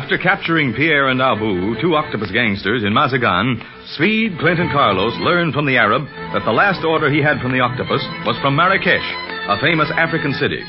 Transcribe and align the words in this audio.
After 0.00 0.16
capturing 0.16 0.72
Pierre 0.72 1.08
and 1.08 1.20
Abu, 1.20 1.78
two 1.78 1.94
octopus 1.94 2.30
gangsters, 2.32 2.84
in 2.84 2.94
Mazagan, 2.94 3.60
Speed, 3.96 4.38
Clint, 4.40 4.58
and 4.58 4.72
Carlos 4.72 5.12
learned 5.20 5.52
from 5.52 5.66
the 5.66 5.76
Arab 5.76 6.08
that 6.32 6.42
the 6.46 6.56
last 6.56 6.82
order 6.86 7.12
he 7.12 7.20
had 7.20 7.38
from 7.38 7.52
the 7.52 7.60
octopus 7.60 8.00
was 8.24 8.34
from 8.40 8.56
Marrakesh, 8.56 9.04
a 9.46 9.60
famous 9.60 9.92
African 9.92 10.32
city. 10.32 10.64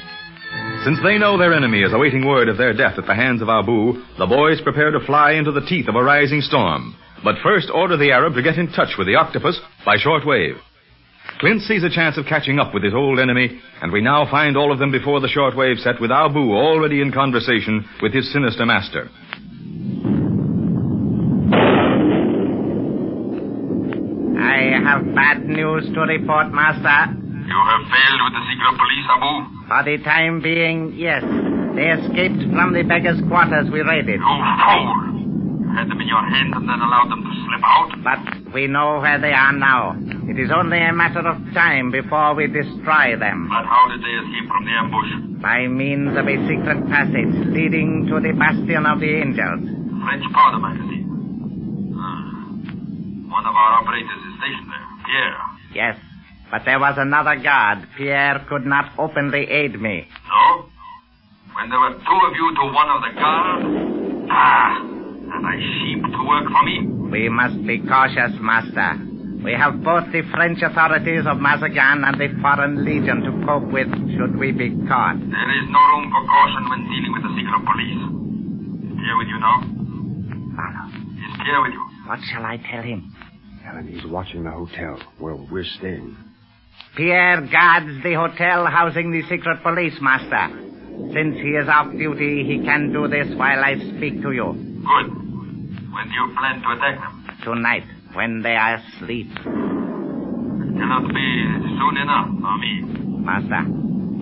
Since 0.83 0.99
they 1.01 1.17
know 1.17 1.37
their 1.37 1.53
enemy 1.53 1.81
is 1.81 1.93
awaiting 1.93 2.27
word 2.27 2.49
of 2.49 2.57
their 2.57 2.73
death 2.73 2.99
at 2.99 3.07
the 3.07 3.15
hands 3.15 3.41
of 3.41 3.47
Abu, 3.47 4.03
the 4.19 4.27
boys 4.27 4.59
prepare 4.59 4.91
to 4.91 4.99
fly 5.05 5.31
into 5.31 5.53
the 5.53 5.65
teeth 5.65 5.87
of 5.87 5.95
a 5.95 6.03
rising 6.03 6.41
storm. 6.41 6.93
But 7.23 7.39
first 7.41 7.71
order 7.73 7.95
the 7.95 8.11
Arab 8.11 8.35
to 8.35 8.43
get 8.43 8.57
in 8.57 8.67
touch 8.73 8.97
with 8.97 9.07
the 9.07 9.15
octopus 9.15 9.57
by 9.85 9.95
shortwave. 9.95 10.59
Clint 11.41 11.63
sees 11.63 11.83
a 11.83 11.89
chance 11.89 12.19
of 12.19 12.27
catching 12.27 12.59
up 12.59 12.71
with 12.71 12.83
his 12.83 12.93
old 12.93 13.19
enemy, 13.19 13.59
and 13.81 13.91
we 13.91 13.99
now 13.99 14.29
find 14.29 14.55
all 14.55 14.71
of 14.71 14.77
them 14.77 14.91
before 14.91 15.19
the 15.19 15.27
shortwave 15.27 15.81
set 15.81 15.99
with 15.99 16.11
Abu 16.11 16.53
already 16.53 17.01
in 17.01 17.11
conversation 17.11 17.83
with 17.99 18.13
his 18.13 18.31
sinister 18.31 18.63
master. 18.63 19.09
I 24.37 24.77
have 24.85 25.01
bad 25.15 25.49
news 25.49 25.89
to 25.95 26.01
report, 26.01 26.53
Master. 26.53 27.09
You 27.09 27.57
have 27.57 27.83
failed 27.89 28.21
with 28.21 28.33
the 28.37 28.43
secret 28.45 28.77
police, 28.77 29.07
Abu. 29.09 29.33
For 29.65 29.81
the 29.81 29.97
time 30.05 30.41
being, 30.43 30.93
yes. 30.93 31.23
They 31.73 31.89
escaped 31.89 32.53
from 32.53 32.73
the 32.77 32.83
beggar's 32.83 33.19
quarters 33.27 33.65
we 33.73 33.81
raided. 33.81 34.21
You 34.21 34.45
fool! 34.61 34.93
You 35.65 35.73
had 35.73 35.89
them 35.89 36.01
in 36.01 36.07
your 36.07 36.21
hand 36.21 36.53
and 36.53 36.69
then 36.69 36.77
allowed 36.77 37.09
them 37.09 37.25
to 37.25 37.33
slip 37.33 37.63
out. 37.65 37.89
But 38.05 38.53
we 38.53 38.67
know 38.67 38.99
where 39.01 39.19
they 39.19 39.33
are 39.33 39.53
now. 39.53 39.97
It 40.31 40.39
is 40.39 40.49
only 40.49 40.79
a 40.79 40.93
matter 40.93 41.27
of 41.27 41.35
time 41.53 41.91
before 41.91 42.33
we 42.35 42.47
destroy 42.47 43.19
them. 43.19 43.49
But 43.51 43.67
how 43.67 43.83
did 43.91 43.99
they 43.99 44.15
escape 44.15 44.47
from 44.47 44.63
the 44.63 44.71
ambush? 44.71 45.11
By 45.43 45.67
means 45.67 46.15
of 46.15 46.23
a 46.23 46.37
secret 46.47 46.87
passage 46.87 47.35
leading 47.51 48.07
to 48.07 48.15
the 48.23 48.31
Bastion 48.31 48.85
of 48.87 49.01
the 49.01 49.11
Angels. 49.11 49.59
French 49.59 50.23
powder 50.31 50.63
magazine. 50.63 51.03
Ah. 51.99 52.47
One 53.27 53.43
of 53.43 53.51
our 53.51 53.83
operators 53.83 54.23
is 54.23 54.33
stationed 54.39 54.71
there. 54.71 54.87
Pierre. 55.03 55.37
Yes. 55.75 55.99
But 56.49 56.63
there 56.63 56.79
was 56.79 56.95
another 56.97 57.35
guard. 57.35 57.79
Pierre 57.97 58.45
could 58.47 58.65
not 58.65 58.97
openly 58.97 59.51
aid 59.51 59.81
me. 59.81 60.07
No? 60.31 60.63
When 61.59 61.69
there 61.69 61.79
were 61.79 61.91
two 62.07 62.19
of 62.23 62.33
you 62.39 62.55
to 62.55 62.63
one 62.71 62.87
of 62.87 63.01
the 63.03 63.11
guard? 63.19 64.27
Ah! 64.31 64.79
And 64.79 65.43
I 65.45 65.59
sheep 65.59 66.03
to 66.07 66.23
work 66.23 66.47
for 66.47 66.63
me? 66.63 66.87
We 67.11 67.27
must 67.27 67.67
be 67.67 67.79
cautious, 67.79 68.31
Master. 68.39 69.10
We 69.43 69.53
have 69.53 69.81
both 69.83 70.05
the 70.11 70.21
French 70.31 70.61
authorities 70.61 71.25
of 71.25 71.37
Mazagan 71.37 72.05
and 72.05 72.13
the 72.21 72.29
Foreign 72.41 72.85
Legion 72.85 73.21
to 73.25 73.31
cope 73.45 73.71
with 73.73 73.89
should 74.13 74.37
we 74.37 74.51
be 74.51 74.69
caught. 74.87 75.17
There 75.17 75.51
is 75.57 75.65
no 75.69 75.81
room 75.97 76.13
for 76.13 76.21
caution 76.29 76.69
when 76.69 76.81
dealing 76.85 77.13
with 77.13 77.23
the 77.25 77.33
secret 77.33 77.61
police. 77.65 78.01
Is 78.85 78.93
Pierre 79.01 79.17
with 79.17 79.29
you 79.33 79.39
now? 79.41 79.57
Follow. 80.53 80.85
Is 81.25 81.33
Pierre 81.41 81.61
with 81.65 81.73
you? 81.73 81.83
What 82.05 82.19
shall 82.31 82.45
I 82.45 82.57
tell 82.69 82.83
him? 82.83 83.15
Helen, 83.63 83.87
he's 83.87 84.05
watching 84.05 84.43
the 84.43 84.51
hotel 84.51 85.01
where 85.17 85.35
we're 85.35 85.65
staying. 85.79 86.15
Pierre 86.95 87.41
guards 87.41 88.03
the 88.03 88.13
hotel 88.13 88.67
housing 88.67 89.11
the 89.11 89.21
secret 89.23 89.63
police, 89.63 89.97
Master. 90.01 90.53
Since 91.13 91.37
he 91.37 91.57
is 91.57 91.67
off 91.67 91.91
duty, 91.91 92.43
he 92.45 92.63
can 92.63 92.93
do 92.93 93.07
this 93.07 93.27
while 93.35 93.63
I 93.63 93.75
speak 93.97 94.21
to 94.21 94.31
you. 94.33 94.53
Good. 94.53 95.07
When 95.89 96.05
do 96.07 96.13
you 96.13 96.35
plan 96.37 96.61
to 96.61 96.69
attack 96.77 96.99
them? 96.99 97.37
Tonight, 97.43 97.83
when 98.13 98.41
they 98.41 98.55
are 98.55 98.75
asleep. 98.75 99.31
It 99.31 100.73
cannot 100.77 101.07
be 101.07 101.27
soon 101.79 101.97
enough 101.97 102.29
for. 102.41 102.51
Master, 103.21 103.63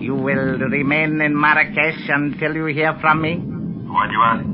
you 0.00 0.14
will 0.14 0.58
remain 0.58 1.20
in 1.20 1.34
Marrakesh 1.34 2.08
until 2.08 2.54
you 2.54 2.66
hear 2.66 2.96
from 3.00 3.22
me? 3.22 3.36
What 3.36 4.06
do 4.08 4.12
you 4.12 4.22
ask? 4.22 4.44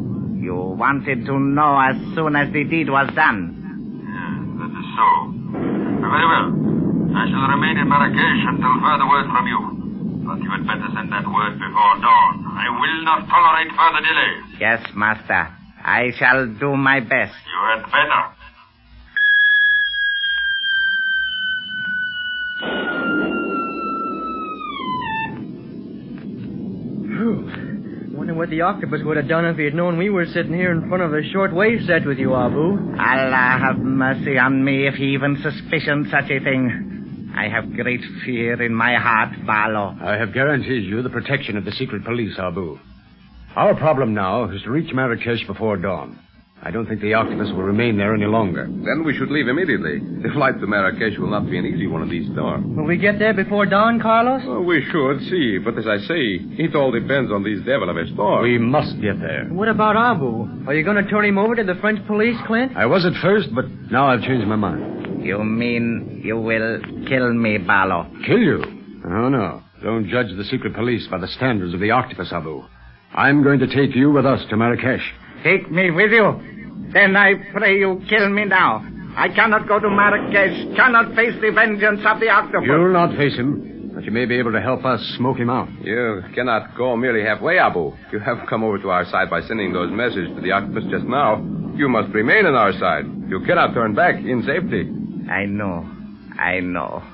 You 0.42 0.54
wanted 0.78 1.26
to 1.26 1.38
know 1.38 1.78
as 1.78 1.96
soon 2.14 2.36
as 2.36 2.52
the 2.52 2.64
deed 2.64 2.88
was 2.88 3.10
done. 3.14 3.58
Yes, 4.06 4.38
that 4.58 4.70
is 4.70 4.88
so. 4.94 5.08
Very 5.98 6.26
well. 6.30 6.48
I 7.16 7.26
shall 7.26 7.48
remain 7.50 7.76
in 7.78 7.88
Marrakesh 7.88 8.42
until 8.46 8.74
further 8.80 9.08
word 9.08 9.26
from 9.34 9.46
you. 9.50 9.60
But 10.26 10.38
you 10.42 10.50
had 10.50 10.66
better 10.66 10.88
send 10.94 11.10
that 11.12 11.26
word 11.26 11.54
before 11.58 11.94
dawn. 12.02 12.46
I 12.54 12.70
will 12.70 12.98
not 13.04 13.26
tolerate 13.28 13.70
further 13.74 14.02
delays. 14.02 14.58
Yes, 14.60 14.86
Master. 14.94 15.50
I 15.82 16.10
shall 16.18 16.46
do 16.46 16.76
my 16.76 17.00
best. 17.00 17.34
You 17.46 17.60
had 17.74 17.82
better. 17.90 18.22
Wonder 28.36 28.50
what 28.50 28.50
the 28.50 28.60
octopus 28.60 29.00
would 29.02 29.16
have 29.16 29.28
done 29.28 29.46
if 29.46 29.56
he 29.56 29.64
had 29.64 29.74
known 29.74 29.96
we 29.96 30.10
were 30.10 30.26
sitting 30.26 30.52
here 30.52 30.70
in 30.70 30.86
front 30.90 31.02
of 31.02 31.14
a 31.14 31.22
short 31.32 31.54
wave 31.54 31.80
set 31.86 32.04
with 32.04 32.18
you, 32.18 32.34
Abu. 32.34 32.94
Allah 32.98 33.58
have 33.58 33.78
mercy 33.78 34.36
on 34.36 34.62
me 34.62 34.86
if 34.86 34.94
he 34.94 35.14
even 35.14 35.42
suspicioned 35.42 36.10
such 36.10 36.30
a 36.30 36.44
thing. 36.44 37.32
I 37.34 37.48
have 37.48 37.72
great 37.72 38.02
fear 38.26 38.62
in 38.62 38.74
my 38.74 38.96
heart, 38.96 39.30
Barlow. 39.46 39.96
I 40.02 40.18
have 40.18 40.34
guaranteed 40.34 40.84
you 40.84 41.00
the 41.02 41.08
protection 41.08 41.56
of 41.56 41.64
the 41.64 41.72
secret 41.72 42.04
police, 42.04 42.38
Abu. 42.38 42.78
Our 43.56 43.74
problem 43.74 44.12
now 44.12 44.50
is 44.50 44.60
to 44.64 44.70
reach 44.70 44.92
Marrakesh 44.92 45.46
before 45.46 45.78
dawn. 45.78 46.18
I 46.62 46.70
don't 46.70 46.86
think 46.86 47.00
the 47.00 47.14
octopus 47.14 47.48
will 47.52 47.62
remain 47.62 47.96
there 47.96 48.14
any 48.14 48.24
longer. 48.24 48.66
Then 48.66 49.04
we 49.04 49.16
should 49.16 49.30
leave 49.30 49.46
immediately. 49.46 50.00
The 50.00 50.30
flight 50.34 50.58
to 50.60 50.66
Marrakesh 50.66 51.18
will 51.18 51.30
not 51.30 51.48
be 51.48 51.58
an 51.58 51.66
easy 51.66 51.86
one 51.86 52.02
of 52.02 52.08
these 52.08 52.30
storms. 52.32 52.76
Will 52.76 52.84
we 52.86 52.96
get 52.96 53.18
there 53.18 53.34
before 53.34 53.66
dawn, 53.66 54.00
Carlos? 54.00 54.42
Oh, 54.46 54.62
we 54.62 54.82
should 54.90 55.20
see, 55.28 55.58
but 55.58 55.78
as 55.78 55.86
I 55.86 55.98
say, 55.98 56.40
it 56.58 56.74
all 56.74 56.90
depends 56.90 57.30
on 57.30 57.44
these 57.44 57.60
devil 57.64 57.88
of 57.90 57.96
a 57.96 58.06
storm. 58.12 58.42
We 58.42 58.58
must 58.58 59.00
get 59.00 59.20
there. 59.20 59.44
What 59.50 59.68
about 59.68 59.96
Abu? 59.96 60.66
Are 60.66 60.74
you 60.74 60.82
going 60.82 61.02
to 61.02 61.08
turn 61.08 61.26
him 61.26 61.38
over 61.38 61.54
to 61.54 61.62
the 61.62 61.76
French 61.76 62.04
police, 62.06 62.36
Clint? 62.46 62.76
I 62.76 62.86
was 62.86 63.04
at 63.04 63.12
first, 63.22 63.54
but 63.54 63.66
now 63.92 64.08
I've 64.08 64.22
changed 64.22 64.46
my 64.48 64.56
mind. 64.56 65.24
You 65.24 65.44
mean 65.44 66.22
you 66.24 66.38
will 66.40 66.80
kill 67.06 67.32
me, 67.34 67.58
Barlow? 67.58 68.10
Kill 68.26 68.38
you? 68.38 68.64
Oh, 69.04 69.28
no. 69.28 69.62
Don't 69.82 70.08
judge 70.08 70.34
the 70.36 70.44
secret 70.44 70.74
police 70.74 71.06
by 71.08 71.18
the 71.18 71.28
standards 71.28 71.74
of 71.74 71.80
the 71.80 71.90
octopus, 71.90 72.32
Abu. 72.32 72.64
I'm 73.14 73.42
going 73.44 73.60
to 73.60 73.66
take 73.66 73.94
you 73.94 74.10
with 74.10 74.24
us 74.26 74.40
to 74.50 74.56
Marrakesh. 74.56 75.02
Take 75.46 75.70
me 75.70 75.92
with 75.92 76.10
you. 76.10 76.90
Then 76.92 77.14
I 77.14 77.34
pray 77.52 77.78
you 77.78 78.02
kill 78.08 78.28
me 78.30 78.46
now. 78.46 78.84
I 79.16 79.28
cannot 79.28 79.68
go 79.68 79.78
to 79.78 79.88
Marrakesh, 79.88 80.74
cannot 80.74 81.14
face 81.14 81.34
the 81.40 81.52
vengeance 81.52 82.00
of 82.04 82.18
the 82.18 82.28
octopus. 82.28 82.66
You'll 82.66 82.92
not 82.92 83.16
face 83.16 83.36
him, 83.36 83.92
but 83.94 84.02
you 84.02 84.10
may 84.10 84.24
be 84.24 84.36
able 84.40 84.50
to 84.50 84.60
help 84.60 84.84
us 84.84 85.00
smoke 85.16 85.36
him 85.38 85.48
out. 85.48 85.68
You 85.82 86.24
cannot 86.34 86.76
go 86.76 86.96
merely 86.96 87.22
halfway, 87.22 87.58
Abu. 87.58 87.92
You 88.10 88.18
have 88.18 88.38
come 88.48 88.64
over 88.64 88.78
to 88.78 88.90
our 88.90 89.04
side 89.04 89.30
by 89.30 89.40
sending 89.42 89.72
those 89.72 89.92
messages 89.92 90.34
to 90.34 90.42
the 90.42 90.50
octopus 90.50 90.82
just 90.90 91.04
now. 91.04 91.36
You 91.76 91.88
must 91.88 92.12
remain 92.12 92.44
on 92.44 92.56
our 92.56 92.72
side. 92.72 93.04
You 93.28 93.38
cannot 93.46 93.72
turn 93.72 93.94
back 93.94 94.16
in 94.16 94.42
safety. 94.42 94.90
I 95.30 95.44
know. 95.44 95.88
I 96.40 96.58
know. 96.58 97.04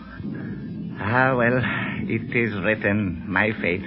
Ah, 0.99 1.35
well, 1.37 1.61
it 2.09 2.35
is 2.35 2.55
written, 2.65 3.25
my 3.29 3.51
fate. 3.61 3.85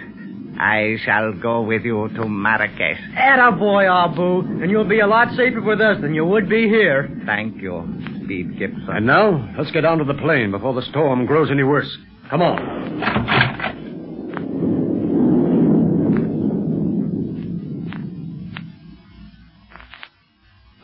I 0.60 0.98
shall 1.04 1.34
go 1.34 1.62
with 1.62 1.84
you 1.84 2.10
to 2.16 2.28
Marrakesh. 2.28 3.00
Atta 3.16 3.56
boy, 3.58 3.86
Abu. 3.92 4.40
And 4.62 4.72
you'll 4.72 4.88
be 4.88 5.00
a 5.02 5.08
lot 5.08 5.30
safer 5.36 5.62
with 5.62 5.82
us 5.82 6.00
than 6.02 6.14
you 6.14 6.26
would 6.26 6.50
be 6.50 6.68
here. 6.70 7.10
Thank 7.26 7.62
you, 7.62 7.84
Speed 8.24 8.58
Gibson. 8.58 8.88
And 8.90 9.06
now, 9.06 9.54
let's 9.58 9.72
get 9.72 9.82
down 9.82 9.98
to 10.00 10.06
the 10.06 10.14
plane 10.14 10.52
before 10.52 10.74
the 10.74 10.82
storm 10.84 11.26
grows 11.26 11.52
any 11.52 11.64
worse. 11.64 11.98
Come 12.30 12.42
on. 12.42 13.66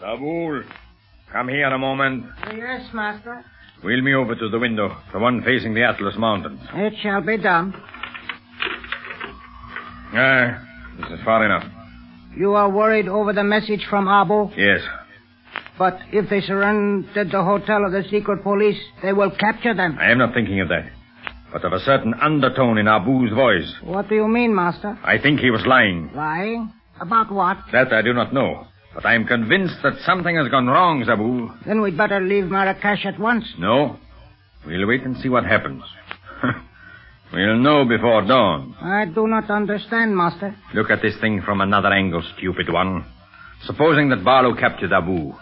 Zabul, 0.01 0.63
come 1.31 1.47
here 1.49 1.67
a 1.67 1.77
moment. 1.77 2.25
Yes, 2.55 2.89
Master. 2.93 3.43
Wheel 3.83 4.01
me 4.01 4.13
over 4.13 4.35
to 4.35 4.49
the 4.49 4.59
window, 4.59 4.95
the 5.11 5.19
one 5.19 5.43
facing 5.43 5.73
the 5.73 5.83
Atlas 5.83 6.15
Mountains. 6.17 6.59
It 6.73 6.93
shall 7.01 7.21
be 7.21 7.37
done. 7.37 7.73
Ah, 10.13 10.59
This 10.99 11.19
is 11.19 11.25
far 11.25 11.45
enough. 11.45 11.63
You 12.37 12.53
are 12.55 12.69
worried 12.69 13.07
over 13.07 13.33
the 13.33 13.43
message 13.43 13.85
from 13.89 14.07
Abu? 14.07 14.49
Yes. 14.55 14.81
But 15.77 15.97
if 16.11 16.29
they 16.29 16.41
surrendered 16.41 17.31
the 17.31 17.43
hotel 17.43 17.85
of 17.85 17.91
the 17.91 18.03
secret 18.09 18.43
police, 18.43 18.79
they 19.01 19.13
will 19.13 19.31
capture 19.31 19.73
them. 19.73 19.97
I 19.99 20.11
am 20.11 20.17
not 20.19 20.33
thinking 20.33 20.59
of 20.61 20.69
that. 20.69 20.85
But 21.51 21.65
of 21.65 21.73
a 21.73 21.79
certain 21.79 22.13
undertone 22.13 22.77
in 22.77 22.85
Abu's 22.87 23.33
voice. 23.33 23.69
What 23.83 24.07
do 24.07 24.15
you 24.15 24.27
mean, 24.27 24.55
Master? 24.55 24.97
I 25.03 25.17
think 25.17 25.39
he 25.39 25.51
was 25.51 25.65
lying. 25.65 26.09
Lying? 26.15 26.71
About 26.99 27.31
what? 27.31 27.57
That 27.73 27.91
I 27.91 28.01
do 28.01 28.13
not 28.13 28.33
know. 28.33 28.67
But 28.93 29.05
I 29.05 29.15
am 29.15 29.25
convinced 29.25 29.75
that 29.83 29.93
something 30.05 30.35
has 30.35 30.49
gone 30.49 30.67
wrong, 30.67 31.03
Zabu. 31.03 31.65
Then 31.65 31.81
we'd 31.81 31.97
better 31.97 32.19
leave 32.19 32.45
Marrakesh 32.45 33.05
at 33.05 33.19
once. 33.19 33.45
No. 33.57 33.97
We'll 34.65 34.87
wait 34.87 35.03
and 35.03 35.17
see 35.17 35.29
what 35.29 35.45
happens. 35.45 35.83
We'll 37.33 37.57
know 37.57 37.85
before 37.85 38.21
dawn. 38.23 38.75
I 38.81 39.05
do 39.05 39.27
not 39.27 39.49
understand, 39.49 40.15
Master. 40.15 40.55
Look 40.73 40.89
at 40.89 41.01
this 41.01 41.19
thing 41.19 41.41
from 41.43 41.61
another 41.61 41.91
angle, 41.91 42.23
stupid 42.37 42.71
one. 42.71 43.05
Supposing 43.63 44.09
that 44.09 44.23
Barlow 44.23 44.55
captured 44.55 44.91
Abu, 44.91 45.33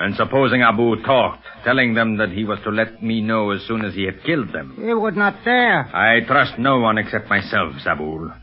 and 0.00 0.16
supposing 0.16 0.62
Abu 0.62 1.00
talked, 1.02 1.44
telling 1.62 1.94
them 1.94 2.16
that 2.16 2.30
he 2.30 2.44
was 2.44 2.58
to 2.64 2.70
let 2.70 3.02
me 3.02 3.20
know 3.20 3.50
as 3.52 3.62
soon 3.66 3.84
as 3.84 3.94
he 3.94 4.04
had 4.04 4.24
killed 4.24 4.52
them. 4.52 4.74
He 4.76 4.92
would 4.92 5.16
not 5.16 5.44
dare. 5.44 5.84
I 5.94 6.20
trust 6.26 6.58
no 6.58 6.80
one 6.80 6.98
except 6.98 7.28
myself, 7.28 7.74
Zabul. 7.86 8.36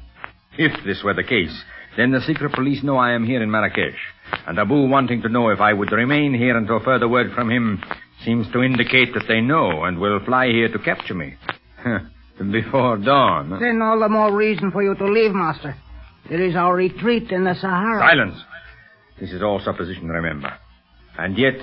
If 0.57 0.71
this 0.85 1.01
were 1.03 1.13
the 1.13 1.23
case, 1.23 1.63
then 1.97 2.11
the 2.11 2.21
secret 2.21 2.53
police 2.53 2.83
know 2.83 2.97
I 2.97 3.11
am 3.11 3.25
here 3.25 3.43
in 3.43 3.51
Marrakesh. 3.51 3.99
And 4.47 4.57
Abu 4.59 4.87
wanting 4.87 5.21
to 5.23 5.29
know 5.29 5.49
if 5.49 5.59
I 5.59 5.73
would 5.73 5.91
remain 5.91 6.33
here 6.33 6.55
until 6.57 6.79
further 6.79 7.09
word 7.09 7.33
from 7.35 7.51
him 7.51 7.83
seems 8.23 8.49
to 8.53 8.61
indicate 8.63 9.13
that 9.13 9.25
they 9.27 9.41
know 9.41 9.83
and 9.83 9.99
will 9.99 10.23
fly 10.23 10.47
here 10.47 10.69
to 10.71 10.79
capture 10.79 11.13
me. 11.15 11.35
Before 12.39 12.97
dawn. 12.97 13.59
Then 13.59 13.81
all 13.81 13.99
the 13.99 14.09
more 14.09 14.35
reason 14.35 14.71
for 14.71 14.81
you 14.81 14.95
to 14.95 15.05
leave, 15.05 15.31
Master. 15.31 15.75
There 16.29 16.43
is 16.43 16.55
our 16.55 16.75
retreat 16.75 17.31
in 17.31 17.43
the 17.43 17.53
Sahara. 17.55 17.99
Silence. 17.99 18.41
This 19.19 19.31
is 19.31 19.43
all 19.43 19.59
supposition, 19.63 20.09
remember. 20.09 20.51
And 21.17 21.37
yet, 21.37 21.55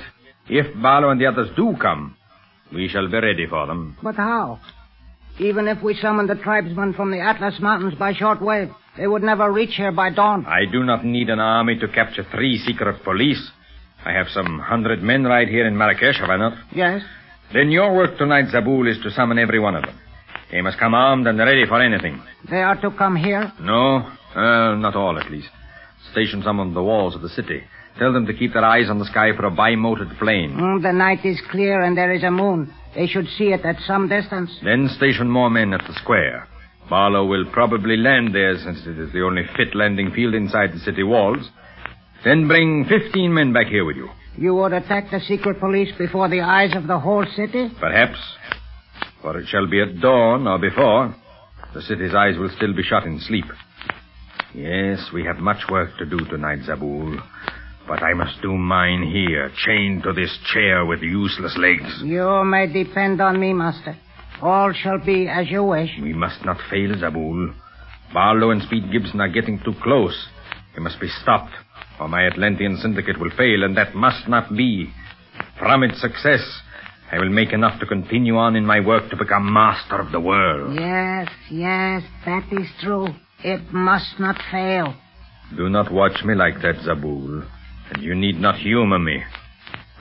if 0.49 0.67
Barlow 0.81 1.11
and 1.11 1.21
the 1.21 1.27
others 1.27 1.51
do 1.57 1.75
come, 1.81 2.17
we 2.73 2.89
shall 2.89 3.09
be 3.09 3.19
ready 3.19 3.47
for 3.47 3.67
them. 3.67 3.97
But 4.03 4.17
how? 4.17 4.61
Even 5.41 5.69
if 5.69 5.83
we 5.83 5.95
summon 5.95 6.27
the 6.27 6.35
tribesmen 6.35 6.95
from 6.95 7.11
the 7.11 7.21
Atlas 7.21 7.59
Mountains 7.61 7.95
by 7.95 8.13
short 8.13 8.41
shortwave, 8.41 8.75
they 8.97 9.07
would 9.07 9.23
never 9.23 9.51
reach 9.53 9.75
here 9.77 9.93
by 9.93 10.11
dawn. 10.11 10.45
I 10.47 10.65
do 10.71 10.83
not 10.85 11.05
need 11.05 11.31
an 11.31 11.39
army 11.39 11.79
to 11.79 11.89
capture 11.89 12.27
three 12.31 12.59
secret 12.59 13.03
police. 13.05 13.51
I 14.05 14.13
have 14.13 14.27
some 14.29 14.59
hundred 14.59 15.03
men 15.03 15.25
right 15.25 15.49
here 15.49 15.67
in 15.67 15.77
Marrakesh, 15.77 16.19
have 16.19 16.31
I 16.31 16.37
not? 16.37 16.55
Yes. 16.75 17.03
Then 17.53 17.71
your 17.71 17.95
work 17.95 18.19
tonight, 18.19 18.47
Zabul, 18.53 18.91
is 18.91 19.03
to 19.03 19.11
summon 19.11 19.39
every 19.39 19.61
one 19.61 19.77
of 19.77 19.85
them. 19.85 19.99
They 20.51 20.61
must 20.63 20.79
come 20.79 20.95
armed 20.95 21.27
and 21.27 21.39
ready 21.39 21.67
for 21.67 21.81
anything. 21.81 22.23
They 22.51 22.63
are 22.63 22.81
to 22.81 22.91
come 22.91 23.17
here? 23.17 23.53
No, 23.61 23.99
uh, 24.35 24.75
not 24.77 24.97
all 24.97 25.19
at 25.19 25.31
least. 25.31 25.49
Station 26.13 26.43
some 26.43 26.59
on 26.61 26.75
the 26.75 26.83
walls 26.83 27.15
of 27.15 27.23
the 27.23 27.29
city. 27.29 27.63
Tell 27.99 28.13
them 28.13 28.27
to 28.27 28.35
keep 28.35 28.53
their 28.53 28.65
eyes 28.65 28.89
on 28.89 28.99
the 28.99 29.05
sky 29.07 29.31
for 29.37 29.47
a 29.47 29.51
bimoted 29.51 30.19
plane. 30.19 30.53
Mm, 30.53 30.83
the 30.83 30.93
night 30.93 31.25
is 31.25 31.41
clear 31.51 31.83
and 31.83 31.97
there 31.97 32.13
is 32.13 32.23
a 32.23 32.31
moon. 32.31 32.73
They 32.95 33.07
should 33.07 33.27
see 33.37 33.53
it 33.53 33.65
at 33.65 33.77
some 33.87 34.09
distance. 34.09 34.51
Then 34.63 34.89
station 34.97 35.29
more 35.29 35.51
men 35.51 35.75
at 35.75 35.87
the 35.87 35.95
square. 35.95 36.49
Barlow 36.89 37.27
will 37.27 37.45
probably 37.53 37.97
land 37.97 38.35
there 38.35 38.57
since 38.57 38.87
it 38.87 38.99
is 38.99 39.13
the 39.13 39.23
only 39.23 39.43
fit 39.57 39.75
landing 39.75 40.13
field 40.13 40.35
inside 40.35 40.73
the 40.73 40.79
city 40.79 41.03
walls. 41.03 41.51
Then 42.25 42.49
bring 42.49 42.87
15 42.89 43.35
men 43.35 43.53
back 43.53 43.67
here 43.67 43.85
with 43.85 43.97
you. 43.97 44.09
You 44.37 44.55
would 44.55 44.73
attack 44.73 45.11
the 45.11 45.21
secret 45.21 45.61
police 45.61 45.93
before 45.99 46.29
the 46.29 46.41
eyes 46.41 46.75
of 46.77 46.87
the 46.87 46.99
whole 46.99 47.27
city? 47.37 47.69
Perhaps. 47.81 48.19
For 49.23 49.39
it 49.39 49.47
shall 49.49 49.69
be 49.69 49.81
at 49.83 50.01
dawn 50.01 50.47
or 50.47 50.59
before. 50.59 51.15
The 51.75 51.83
city's 51.83 52.15
eyes 52.15 52.39
will 52.39 52.51
still 52.57 52.75
be 52.75 52.83
shut 52.83 53.05
in 53.05 53.21
sleep. 53.21 53.45
Yes, 54.55 55.11
we 55.13 55.25
have 55.25 55.37
much 55.37 55.69
work 55.71 55.91
to 55.99 56.07
do 56.07 56.19
tonight, 56.27 56.61
Zabul. 56.61 57.21
But 57.87 58.03
I 58.03 58.15
must 58.15 58.41
do 58.43 58.53
mine 58.53 59.11
here, 59.11 59.51
chained 59.65 60.03
to 60.05 60.13
this 60.13 60.37
chair 60.53 60.85
with 60.87 61.01
useless 61.01 61.57
legs. 61.59 62.03
You 62.03 62.45
may 62.45 62.67
depend 62.73 63.21
on 63.21 63.41
me, 63.41 63.53
Master. 63.53 63.97
All 64.41 64.73
shall 64.73 64.99
be 65.05 65.29
as 65.29 65.51
you 65.51 65.65
wish. 65.65 65.91
We 66.01 66.13
must 66.13 66.45
not 66.45 66.59
fail, 66.71 66.95
Zabul. 66.95 67.55
Barlow 68.13 68.51
and 68.51 68.63
Speed 68.63 68.91
Gibson 68.93 69.21
are 69.21 69.29
getting 69.29 69.59
too 69.65 69.75
close. 69.83 70.29
They 70.75 70.83
must 70.83 71.01
be 71.01 71.09
stopped, 71.23 71.53
or 72.01 72.09
my 72.09 72.27
Atlantean 72.27 72.77
syndicate 72.77 73.19
will 73.21 73.31
fail, 73.37 73.65
and 73.65 73.77
that 73.77 73.95
must 73.95 74.29
not 74.29 74.55
be. 74.55 74.91
From 75.59 75.83
its 75.83 76.01
success, 76.01 76.41
I 77.11 77.19
will 77.19 77.31
make 77.31 77.53
enough 77.53 77.81
to 77.81 77.87
continue 77.87 78.37
on 78.37 78.55
in 78.55 78.67
my 78.67 78.81
work 78.81 79.09
to 79.11 79.17
become 79.17 79.53
master 79.53 79.99
of 79.99 80.13
the 80.13 80.21
world. 80.21 80.75
Yes, 80.75 81.29
yes, 81.51 82.03
that 82.27 82.45
is 82.53 82.69
true. 82.83 83.09
It 83.43 83.73
must 83.73 84.21
not 84.21 84.37
fail. 84.51 84.95
Do 85.57 85.71
not 85.71 85.91
watch 85.93 86.23
me 86.25 86.35
like 86.35 86.61
that, 86.63 86.77
Zabul. 86.87 87.49
And 87.93 88.03
you 88.03 88.15
need 88.15 88.39
not 88.39 88.57
humor 88.57 88.99
me. 88.99 89.23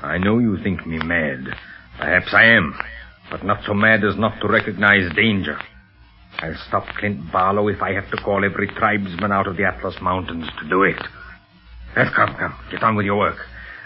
I 0.02 0.18
know 0.18 0.40
you 0.40 0.58
think 0.62 0.86
me 0.86 0.98
mad. 0.98 1.46
Perhaps 1.98 2.34
I 2.34 2.44
am, 2.44 2.78
but 3.32 3.46
not 3.46 3.64
so 3.66 3.74
mad 3.74 4.04
as 4.04 4.18
not 4.18 4.42
to 4.42 4.48
recognize 4.48 5.14
danger. 5.16 5.58
I'll 6.40 6.58
stop 6.68 6.86
Clint 7.00 7.32
Barlow 7.32 7.70
if 7.70 7.82
I 7.82 7.94
have 7.94 8.12
to 8.12 8.18
call 8.18 8.44
every 8.44 8.68
tribesman 8.68 9.32
out 9.32 9.48
of 9.48 9.56
the 9.58 9.64
Atlas 9.64 9.96
Mountains 10.02 10.48
to 10.62 10.70
do 10.70 10.84
it. 10.84 11.02
Let's 11.96 12.14
come, 12.16 12.36
come. 12.36 12.54
Get 12.70 12.84
on 12.84 12.96
with 12.96 13.06
your 13.06 13.18
work. 13.18 13.38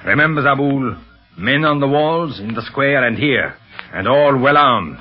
Remember, 0.06 0.42
Zabul, 0.42 1.00
men 1.38 1.66
on 1.66 1.80
the 1.80 1.88
walls, 1.88 2.40
in 2.40 2.54
the 2.54 2.62
square, 2.64 3.06
and 3.06 3.18
here, 3.18 3.56
and 3.94 4.08
all 4.08 4.38
well 4.38 4.58
armed. 4.58 4.98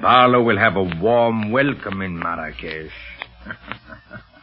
Barlow 0.00 0.42
will 0.42 0.58
have 0.58 0.76
a 0.76 0.84
warm 1.00 1.50
welcome 1.50 2.02
in 2.02 2.18
Marrakesh. 2.18 2.92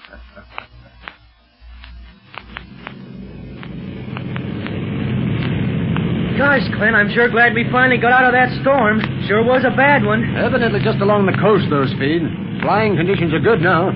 Gosh, 6.37 6.65
Clint, 6.73 6.97
I'm 6.97 7.13
sure 7.13 7.29
glad 7.29 7.53
we 7.53 7.69
finally 7.69 8.01
got 8.01 8.11
out 8.11 8.25
of 8.25 8.33
that 8.33 8.49
storm. 8.65 8.97
Sure 9.29 9.45
was 9.45 9.61
a 9.61 9.75
bad 9.77 10.01
one. 10.03 10.35
Evidently 10.35 10.81
just 10.81 10.97
along 10.97 11.29
the 11.29 11.37
coast, 11.37 11.69
though, 11.69 11.85
Speed. 11.85 12.25
Flying 12.65 12.97
conditions 12.97 13.31
are 13.37 13.39
good 13.39 13.61
now. 13.61 13.93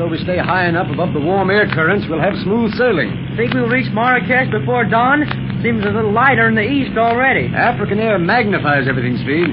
So 0.00 0.08
we 0.08 0.16
stay 0.24 0.40
high 0.40 0.64
enough 0.64 0.88
above 0.88 1.12
the 1.12 1.20
warm 1.20 1.52
air 1.52 1.68
currents, 1.68 2.06
we'll 2.08 2.24
have 2.24 2.32
smooth 2.40 2.72
sailing. 2.80 3.36
Think 3.36 3.52
we'll 3.52 3.68
reach 3.68 3.92
Marrakesh 3.92 4.48
before 4.48 4.88
dawn? 4.88 5.28
Seems 5.64 5.80
a 5.80 5.88
little 5.88 6.12
lighter 6.12 6.44
in 6.46 6.54
the 6.54 6.68
east 6.68 6.92
already. 7.00 7.48
African 7.48 7.96
air 7.96 8.18
magnifies 8.20 8.84
everything, 8.84 9.16
Speed. 9.24 9.48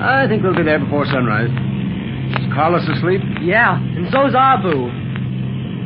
I 0.00 0.24
think 0.24 0.40
we'll 0.40 0.56
be 0.56 0.64
there 0.64 0.80
before 0.80 1.04
sunrise. 1.04 1.52
Is 2.40 2.48
Carlos 2.56 2.88
asleep? 2.88 3.20
Yeah, 3.44 3.76
and 3.76 4.08
so's 4.08 4.32
Abu. 4.32 4.88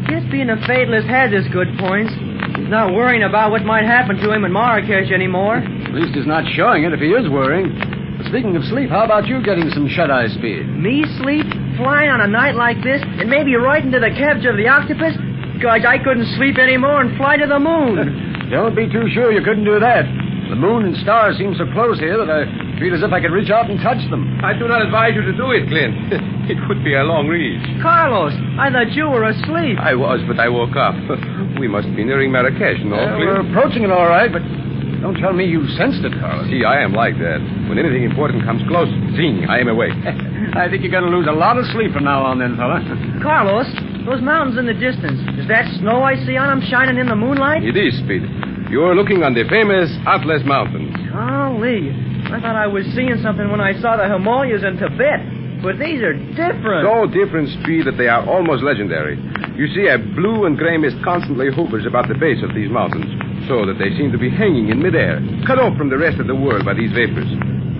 Guess 0.06 0.22
being 0.30 0.54
a 0.54 0.58
fatalist 0.70 1.10
has 1.10 1.34
its 1.34 1.50
good 1.50 1.66
points. 1.82 2.14
He's 2.54 2.70
not 2.70 2.94
worrying 2.94 3.26
about 3.26 3.50
what 3.50 3.66
might 3.66 3.82
happen 3.82 4.14
to 4.22 4.30
him 4.30 4.46
in 4.46 4.54
Marrakesh 4.54 5.10
anymore. 5.10 5.58
At 5.58 5.98
least 5.98 6.14
he's 6.14 6.30
not 6.30 6.46
showing 6.54 6.86
it 6.86 6.94
if 6.94 7.02
he 7.02 7.10
is 7.10 7.26
worrying. 7.26 7.74
But 8.22 8.30
speaking 8.30 8.54
of 8.54 8.62
sleep, 8.70 8.86
how 8.88 9.02
about 9.02 9.26
you 9.26 9.42
getting 9.42 9.66
some 9.74 9.90
shut-eye 9.90 10.30
speed? 10.38 10.62
Me 10.78 11.02
sleep? 11.18 11.42
Flying 11.74 12.14
on 12.14 12.22
a 12.22 12.30
night 12.30 12.54
like 12.54 12.78
this? 12.86 13.02
And 13.02 13.26
maybe 13.26 13.58
right 13.58 13.82
into 13.82 13.98
the 13.98 14.14
capture 14.14 14.54
of 14.54 14.56
the 14.62 14.70
octopus? 14.70 15.18
Gosh, 15.58 15.82
I 15.82 15.98
couldn't 15.98 16.30
sleep 16.38 16.54
anymore 16.54 17.02
and 17.02 17.18
fly 17.18 17.36
to 17.36 17.50
the 17.50 17.58
moon. 17.58 18.22
Don't 18.50 18.74
be 18.74 18.86
too 18.88 19.08
sure 19.12 19.32
you 19.32 19.42
couldn't 19.42 19.64
do 19.64 19.78
that. 19.80 20.06
The 20.48 20.54
moon 20.54 20.86
and 20.86 20.94
stars 21.02 21.36
seem 21.38 21.54
so 21.58 21.66
close 21.74 21.98
here 21.98 22.14
that 22.22 22.30
I 22.30 22.46
feel 22.78 22.94
as 22.94 23.02
if 23.02 23.10
I 23.10 23.18
could 23.20 23.34
reach 23.34 23.50
out 23.50 23.66
and 23.68 23.80
touch 23.82 23.98
them. 24.14 24.38
I 24.46 24.54
do 24.54 24.68
not 24.70 24.78
advise 24.80 25.10
you 25.18 25.22
to 25.26 25.34
do 25.34 25.50
it, 25.50 25.66
Clint. 25.66 26.14
it 26.46 26.58
would 26.70 26.84
be 26.86 26.94
a 26.94 27.02
long 27.02 27.26
reach. 27.26 27.58
Carlos, 27.82 28.30
I 28.54 28.70
thought 28.70 28.94
you 28.94 29.10
were 29.10 29.26
asleep. 29.26 29.74
I 29.82 29.98
was, 29.98 30.22
but 30.30 30.38
I 30.38 30.46
woke 30.48 30.78
up. 30.78 30.94
we 31.58 31.66
must 31.66 31.90
be 31.98 32.04
nearing 32.06 32.30
Marrakesh, 32.30 32.78
no, 32.86 32.94
Yeah, 32.94 33.18
Clint? 33.18 33.26
we're 33.26 33.42
approaching 33.50 33.82
it 33.82 33.90
all 33.90 34.06
right, 34.06 34.30
but 34.30 34.46
don't 35.02 35.18
tell 35.18 35.34
me 35.34 35.50
you 35.50 35.66
sensed 35.74 36.06
it, 36.06 36.14
Carlos. 36.22 36.46
See, 36.46 36.62
I 36.62 36.78
am 36.78 36.94
like 36.94 37.18
that. 37.18 37.42
When 37.66 37.82
anything 37.82 38.06
important 38.06 38.46
comes 38.46 38.62
close, 38.70 38.86
zing, 39.18 39.50
I 39.50 39.58
am 39.58 39.66
awake. 39.66 39.98
I 40.54 40.70
think 40.70 40.86
you're 40.86 40.94
going 40.94 41.10
to 41.10 41.10
lose 41.10 41.26
a 41.26 41.34
lot 41.34 41.58
of 41.58 41.66
sleep 41.74 41.90
from 41.90 42.04
now 42.06 42.22
on, 42.22 42.38
then, 42.38 42.54
fella. 42.54 42.78
Carlos, 43.18 43.66
those 44.06 44.22
mountains 44.22 44.56
in 44.56 44.66
the 44.70 44.78
distance. 44.78 45.18
Is 45.34 45.50
that 45.50 45.66
snow 45.82 46.06
I 46.06 46.14
see 46.24 46.38
on 46.38 46.46
them 46.46 46.62
shining 46.70 46.96
in 46.96 47.10
the 47.10 47.18
moonlight? 47.18 47.66
it 47.66 47.76
is, 47.76 47.98
Speed. 47.98 48.22
You're 48.70 48.94
looking 48.94 49.22
on 49.22 49.34
the 49.34 49.42
famous 49.50 49.90
Atlas 50.06 50.42
Mountains. 50.46 50.94
Golly. 51.10 51.90
I 52.30 52.38
thought 52.42 52.54
I 52.58 52.66
was 52.66 52.86
seeing 52.94 53.14
something 53.22 53.50
when 53.50 53.60
I 53.60 53.74
saw 53.82 53.98
the 53.98 54.06
Himalayas 54.06 54.62
in 54.62 54.78
Tibet. 54.78 55.22
But 55.62 55.78
these 55.78 56.02
are 56.02 56.14
different. 56.34 56.86
So 56.86 57.06
different, 57.10 57.50
Speed, 57.62 57.86
that 57.86 57.98
they 57.98 58.06
are 58.06 58.22
almost 58.26 58.62
legendary. 58.62 59.18
You 59.58 59.66
see, 59.74 59.88
a 59.90 59.98
blue 59.98 60.44
and 60.46 60.58
gray 60.58 60.76
mist 60.78 60.98
constantly 61.02 61.50
hovers 61.50 61.86
about 61.86 62.06
the 62.06 62.18
base 62.18 62.42
of 62.42 62.54
these 62.54 62.70
mountains, 62.70 63.06
so 63.48 63.64
that 63.64 63.78
they 63.78 63.90
seem 63.96 64.12
to 64.12 64.18
be 64.18 64.28
hanging 64.28 64.68
in 64.68 64.82
midair, 64.82 65.18
cut 65.46 65.58
off 65.58 65.78
from 65.78 65.88
the 65.88 65.96
rest 65.98 66.20
of 66.20 66.26
the 66.26 66.36
world 66.36 66.66
by 66.66 66.74
these 66.74 66.92
vapors. 66.92 67.26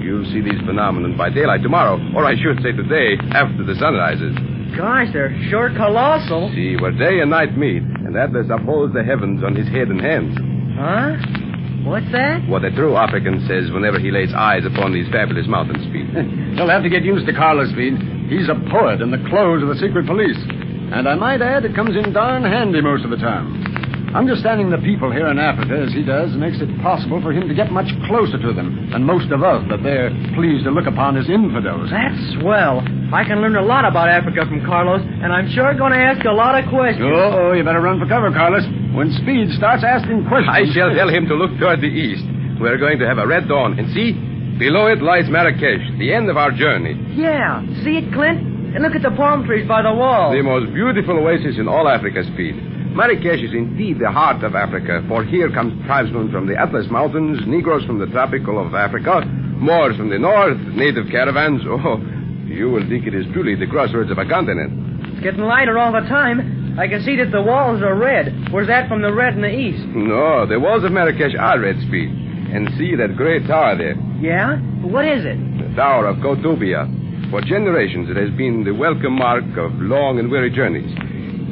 You'll 0.00 0.25
see 0.33 0.40
these 0.40 0.59
phenomena 0.64 1.14
by 1.18 1.30
daylight 1.30 1.62
tomorrow, 1.62 2.00
or 2.16 2.25
I 2.25 2.35
should 2.40 2.62
say 2.62 2.73
today, 2.73 3.18
after 3.35 3.62
the 3.62 3.75
sun 3.76 3.95
rises. 3.95 4.55
Gosh, 4.75 5.08
they're 5.12 5.37
sure 5.49 5.70
colossal. 5.76 6.50
See, 6.54 6.76
where 6.76 6.92
day 6.92 7.20
and 7.20 7.30
night 7.30 7.56
meet, 7.56 7.82
and 7.82 8.16
Atlas 8.16 8.46
upholds 8.50 8.92
the 8.94 9.04
heavens 9.04 9.44
on 9.44 9.54
his 9.54 9.68
head 9.68 9.88
and 9.88 10.00
hands. 10.00 10.35
Huh? 10.75 11.16
What's 11.87 12.11
that? 12.11 12.42
What 12.49 12.64
a 12.64 12.70
true 12.75 12.96
African 12.96 13.46
says 13.46 13.70
whenever 13.70 14.00
he 14.00 14.11
lays 14.11 14.35
eyes 14.35 14.66
upon 14.66 14.92
these 14.92 15.06
fabulous 15.12 15.46
mountains, 15.46 15.85
Speed. 15.87 16.11
You'll 16.58 16.68
have 16.68 16.82
to 16.82 16.90
get 16.90 17.04
used 17.04 17.26
to 17.26 17.32
Carlos, 17.32 17.70
Speed. 17.70 17.94
He's 18.28 18.49
a 18.49 18.58
poet 18.70 19.00
in 19.00 19.12
the 19.12 19.23
clothes 19.30 19.62
of 19.62 19.68
the 19.68 19.78
secret 19.78 20.06
police. 20.06 20.37
And 20.90 21.08
I 21.08 21.14
might 21.14 21.40
add, 21.40 21.64
it 21.64 21.75
comes 21.75 21.94
in 21.96 22.12
darn 22.12 22.42
handy 22.42 22.80
most 22.80 23.04
of 23.04 23.11
the 23.11 23.16
time. 23.16 23.75
Understanding 24.16 24.73
the 24.73 24.80
people 24.80 25.12
here 25.12 25.28
in 25.28 25.37
Africa 25.37 25.76
as 25.85 25.92
he 25.92 26.00
does 26.00 26.32
makes 26.40 26.56
it 26.56 26.73
possible 26.80 27.20
for 27.20 27.37
him 27.37 27.44
to 27.49 27.54
get 27.54 27.68
much 27.68 27.92
closer 28.08 28.40
to 28.40 28.50
them 28.56 28.88
than 28.88 29.04
most 29.04 29.28
of 29.28 29.44
us 29.44 29.61
that 29.68 29.85
they're 29.85 30.08
pleased 30.32 30.64
to 30.64 30.73
look 30.73 30.88
upon 30.88 31.20
as 31.20 31.28
infidels. 31.28 31.92
That's 31.92 32.16
swell. 32.40 32.80
I 33.12 33.28
can 33.28 33.44
learn 33.44 33.61
a 33.61 33.62
lot 33.62 33.85
about 33.85 34.08
Africa 34.08 34.49
from 34.49 34.64
Carlos, 34.64 35.04
and 35.04 35.28
I'm 35.28 35.52
sure 35.52 35.68
going 35.76 35.92
to 35.92 36.00
ask 36.00 36.25
a 36.25 36.32
lot 36.32 36.56
of 36.56 36.64
questions. 36.73 37.04
Oh, 37.04 37.52
oh, 37.52 37.52
you 37.52 37.61
better 37.61 37.85
run 37.85 38.00
for 38.00 38.08
cover, 38.08 38.32
Carlos. 38.32 38.64
When 38.96 39.12
Speed 39.20 39.52
starts 39.61 39.85
asking 39.85 40.25
questions. 40.32 40.49
I 40.49 40.64
shall 40.73 40.96
tell 40.96 41.12
him 41.12 41.28
to 41.28 41.37
look 41.37 41.52
toward 41.61 41.85
the 41.85 41.92
east. 41.92 42.25
We're 42.56 42.80
going 42.80 42.96
to 43.00 43.06
have 43.06 43.20
a 43.20 43.28
red 43.28 43.52
dawn. 43.52 43.76
And 43.76 43.92
see, 43.92 44.16
below 44.56 44.88
it 44.88 45.04
lies 45.04 45.28
Marrakesh, 45.28 45.85
the 46.00 46.16
end 46.16 46.32
of 46.32 46.40
our 46.40 46.56
journey. 46.56 46.96
Yeah. 47.12 47.61
See 47.85 48.00
it, 48.00 48.08
Clint? 48.16 48.40
And 48.73 48.80
look 48.80 48.96
at 48.96 49.04
the 49.04 49.12
palm 49.12 49.44
trees 49.44 49.68
by 49.68 49.85
the 49.85 49.92
wall. 49.92 50.32
The 50.32 50.40
most 50.40 50.73
beautiful 50.73 51.20
oasis 51.20 51.61
in 51.61 51.68
all 51.68 51.85
Africa, 51.85 52.25
Speed. 52.32 52.75
Marrakesh 52.97 53.43
is 53.45 53.53
indeed 53.53 53.99
the 53.99 54.11
heart 54.11 54.43
of 54.43 54.55
Africa, 54.55 55.05
for 55.07 55.23
here 55.23 55.50
come 55.53 55.83
tribesmen 55.85 56.33
from 56.33 56.47
the 56.47 56.57
Atlas 56.57 56.87
Mountains, 56.91 57.41
Negroes 57.47 57.85
from 57.85 57.99
the 57.99 58.07
tropical 58.07 58.57
of 58.65 58.75
Africa, 58.75 59.21
Moors 59.61 59.97
from 59.97 60.09
the 60.09 60.19
north, 60.19 60.57
native 60.75 61.07
caravans. 61.11 61.61
Oh, 61.69 62.00
you 62.47 62.71
will 62.71 62.88
think 62.88 63.07
it 63.07 63.15
is 63.15 63.26
truly 63.35 63.55
the 63.55 63.67
crossroads 63.67 64.11
of 64.11 64.17
a 64.19 64.25
continent. 64.25 65.05
It's 65.12 65.23
getting 65.23 65.43
lighter 65.43 65.79
all 65.79 65.93
the 65.93 66.09
time. 66.09 66.79
I 66.79 66.87
can 66.88 67.03
see 67.03 67.17
that 67.17 67.31
the 67.33 67.43
walls 67.43 67.83
are 67.83 67.95
red. 67.95 68.49
Where's 68.53 68.69
that 68.69 68.88
from 68.88 69.03
the 69.03 69.12
red 69.12 69.35
in 69.35 69.43
the 69.43 69.50
east? 69.53 69.85
No, 69.88 70.47
the 70.47 70.59
walls 70.61 70.85
of 70.85 70.93
Marrakesh 70.93 71.35
are 71.38 71.59
red, 71.61 71.76
Speed. 71.88 72.09
And 72.09 72.71
see 72.79 72.95
that 72.97 73.17
great 73.17 73.47
tower 73.47 73.76
there, 73.76 73.97
Yeah? 74.23 74.57
What 74.87 75.05
is 75.05 75.25
it? 75.26 75.37
the 75.59 75.75
Tower 75.75 76.07
of 76.07 76.17
Koutoubia. 76.23 76.87
For 77.31 77.41
generations, 77.43 78.09
it 78.09 78.17
has 78.17 78.31
been 78.38 78.62
the 78.65 78.73
welcome 78.73 79.19
mark 79.19 79.45
of 79.59 79.73
long 79.76 80.19
and 80.19 80.31
weary 80.31 80.50
journeys. 80.50 80.88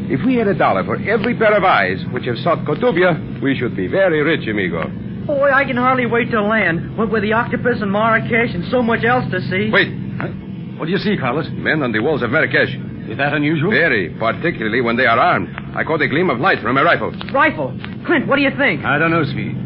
If 0.07 0.25
we 0.25 0.37
had 0.37 0.49
a 0.49 0.55
dollar 0.55 0.85
for 0.85 0.97
every 1.09 1.35
pair 1.37 1.57
of 1.57 1.65
eyes 1.65 1.99
which 2.13 2.25
have 2.27 2.37
sought 2.39 2.65
Koutoubia, 2.67 3.41
we 3.43 3.57
should 3.59 3.75
be 3.75 3.87
very 3.87 4.23
rich, 4.23 4.47
amigo. 4.49 4.85
Boy, 5.27 5.51
I 5.51 5.65
can 5.65 5.77
hardly 5.79 6.05
wait 6.07 6.31
to 6.33 6.43
land. 6.43 6.97
What 6.99 7.11
with 7.11 7.23
the 7.23 7.33
octopus 7.33 7.81
and 7.81 7.91
Marrakesh 7.91 8.55
and 8.55 8.65
so 8.71 8.83
much 8.83 9.03
else 9.05 9.25
to 9.33 9.41
see. 9.49 9.71
Wait, 9.73 9.89
What 10.79 10.85
do 10.87 10.91
you 10.93 10.99
see, 10.99 11.17
Carlos? 11.17 11.47
men 11.53 11.83
on 11.83 11.93
the 11.93 12.01
walls 12.01 12.23
of 12.23 12.31
Marrakesh. 12.31 12.75
Is 13.09 13.17
that 13.17 13.33
unusual? 13.33 13.71
Very, 13.71 14.11
particularly 14.19 14.81
when 14.83 14.97
they 14.97 15.07
are 15.07 15.19
armed. 15.19 15.49
I 15.75 15.85
caught 15.85 16.03
a 16.03 16.09
gleam 16.09 16.29
of 16.31 16.39
light 16.41 16.61
from 16.61 16.77
a 16.77 16.85
rifle. 16.85 17.11
Rifle. 17.33 17.73
Clint, 18.07 18.27
what 18.27 18.37
do 18.37 18.43
you 18.43 18.51
think? 18.59 18.85
I 18.85 18.99
don't 18.99 19.11
know, 19.11 19.25
Speed. 19.25 19.57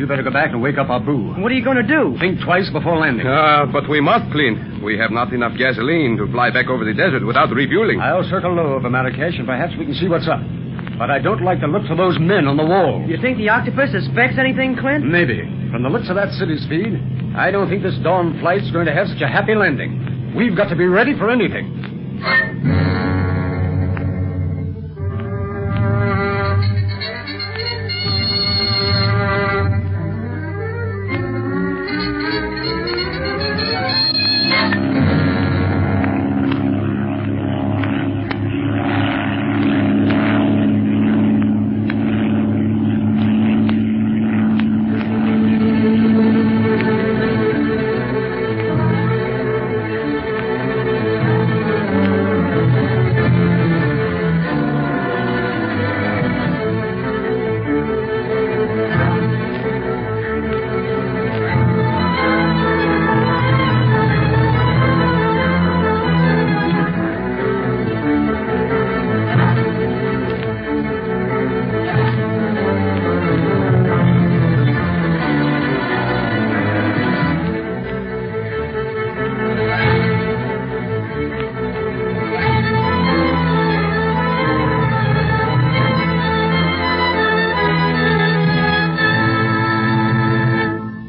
You 0.00 0.06
better 0.06 0.22
go 0.22 0.30
back 0.32 0.48
and 0.56 0.62
wake 0.62 0.78
up 0.78 0.88
Abu. 0.88 1.36
What 1.36 1.52
are 1.52 1.54
you 1.54 1.62
going 1.62 1.76
to 1.76 1.84
do? 1.84 2.16
Think 2.18 2.40
twice 2.40 2.64
before 2.72 2.96
landing. 2.96 3.26
Ah, 3.28 3.66
but 3.70 3.86
we 3.86 4.00
must, 4.00 4.32
Clint. 4.32 4.82
We 4.82 4.96
have 4.96 5.10
not 5.10 5.30
enough 5.34 5.52
gasoline 5.58 6.16
to 6.16 6.24
fly 6.32 6.48
back 6.48 6.68
over 6.68 6.86
the 6.86 6.94
desert 6.94 7.20
without 7.22 7.52
refueling. 7.52 8.00
I'll 8.00 8.24
circle 8.24 8.54
low 8.54 8.72
over 8.80 8.88
Marrakesh 8.88 9.36
and 9.36 9.44
perhaps 9.46 9.74
we 9.78 9.84
can 9.84 9.92
see 9.92 10.08
what's 10.08 10.26
up. 10.26 10.40
But 10.96 11.10
I 11.10 11.18
don't 11.18 11.44
like 11.44 11.60
the 11.60 11.66
looks 11.66 11.90
of 11.90 11.98
those 11.98 12.18
men 12.18 12.48
on 12.48 12.56
the 12.56 12.64
wall. 12.64 13.04
You 13.06 13.20
think 13.20 13.36
the 13.36 13.50
octopus 13.50 13.92
suspects 13.92 14.38
anything, 14.40 14.74
Clint? 14.80 15.04
Maybe. 15.04 15.44
From 15.70 15.82
the 15.82 15.90
looks 15.90 16.08
of 16.08 16.16
that 16.16 16.32
city 16.32 16.56
speed, 16.64 16.96
I 17.36 17.50
don't 17.50 17.68
think 17.68 17.82
this 17.82 17.98
dawn 18.02 18.40
flight's 18.40 18.70
going 18.70 18.86
to 18.86 18.94
have 18.94 19.06
such 19.06 19.20
a 19.20 19.28
happy 19.28 19.54
landing. 19.54 20.32
We've 20.34 20.56
got 20.56 20.70
to 20.70 20.76
be 20.76 20.86
ready 20.86 21.12
for 21.12 21.28
anything. 21.28 21.76